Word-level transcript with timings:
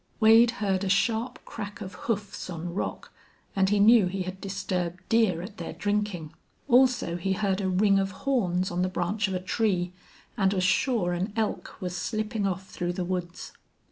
Wade 0.19 0.49
heard 0.57 0.83
a 0.83 0.89
sharp 0.89 1.37
crack 1.45 1.79
of 1.79 1.93
hoofs 1.93 2.49
on 2.49 2.73
rock, 2.73 3.13
and 3.55 3.69
he 3.69 3.79
knew 3.79 4.07
he 4.07 4.23
had 4.23 4.41
disturbed 4.41 5.07
deer 5.09 5.43
at 5.43 5.57
their 5.57 5.73
drinking; 5.73 6.33
also 6.67 7.17
he 7.17 7.33
heard 7.33 7.61
a 7.61 7.69
ring 7.69 7.99
of 7.99 8.09
horns 8.25 8.71
on 8.71 8.81
the 8.81 8.89
branch 8.89 9.27
of 9.27 9.35
a 9.35 9.39
tree, 9.39 9.93
and 10.35 10.53
was 10.55 10.63
sure 10.63 11.13
an 11.13 11.31
elk 11.35 11.79
was 11.79 11.95
slipping 11.95 12.47
off 12.47 12.67
through 12.67 12.93
the 12.93 13.05
woods. 13.05 13.51